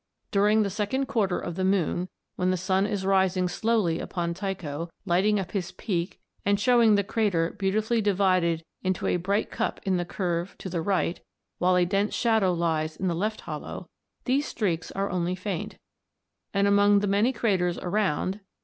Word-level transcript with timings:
During 0.31 0.63
the 0.63 0.71
second 0.71 1.05
quarter 1.05 1.37
of 1.37 1.53
the 1.53 1.63
moon, 1.63 2.09
when 2.35 2.49
the 2.49 2.57
sun 2.57 2.87
is 2.87 3.05
rising 3.05 3.47
slowly 3.47 3.99
upon 3.99 4.33
Tycho, 4.33 4.89
lighting 5.05 5.39
up 5.39 5.51
his 5.51 5.71
peak 5.73 6.19
and 6.43 6.59
showing 6.59 6.95
the 6.95 7.03
crater 7.03 7.51
beautifully 7.51 8.01
divided 8.01 8.63
into 8.81 9.05
a 9.05 9.17
bright 9.17 9.51
cup 9.51 9.79
in 9.83 9.97
the 9.97 10.03
curve 10.03 10.55
to 10.57 10.69
the 10.69 10.81
right, 10.81 11.19
while 11.59 11.75
a 11.75 11.85
dense 11.85 12.15
shadow 12.15 12.51
lies 12.51 12.97
in 12.97 13.09
the 13.09 13.13
left 13.15 13.41
hollow, 13.41 13.89
these 14.25 14.47
streaks 14.47 14.89
are 14.93 15.11
only 15.11 15.35
faint, 15.35 15.77
and 16.51 16.65
among 16.65 17.01
the 17.01 17.07
many 17.07 17.31
craters 17.31 17.77
around 17.77 18.33
(see 18.33 18.39
Fig. 18.39 18.45